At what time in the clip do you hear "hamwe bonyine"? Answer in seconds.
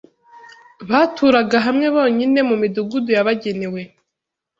1.65-2.39